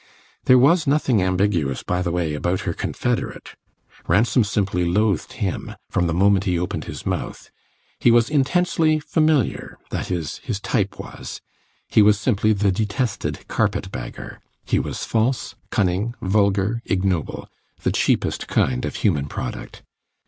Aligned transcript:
There 0.45 0.57
was 0.57 0.87
nothing 0.87 1.21
ambiguous, 1.21 1.83
by 1.83 2.01
the 2.01 2.09
way, 2.11 2.33
about 2.33 2.61
her 2.61 2.73
confederate; 2.73 3.49
Ransom 4.07 4.43
simply 4.43 4.83
loathed 4.83 5.33
him, 5.33 5.75
from 5.91 6.07
the 6.07 6.13
moment 6.15 6.45
he 6.45 6.57
opened 6.57 6.85
his 6.85 7.05
mouth; 7.05 7.51
he 7.99 8.09
was 8.09 8.27
intensely 8.27 8.99
familiar 8.99 9.77
that 9.91 10.09
is, 10.09 10.39
his 10.39 10.59
type 10.59 10.97
was; 10.97 11.39
he 11.87 12.01
was 12.01 12.19
simply 12.19 12.51
the 12.51 12.71
detested 12.71 13.47
carpet 13.47 13.91
bagger. 13.91 14.39
He 14.65 14.79
was 14.79 15.05
false, 15.05 15.53
cunning, 15.69 16.15
vulgar, 16.19 16.81
ignoble; 16.85 17.47
the 17.83 17.91
cheapest 17.91 18.47
kind 18.47 18.85
of 18.85 18.95
human 18.95 19.27
product. 19.27 19.83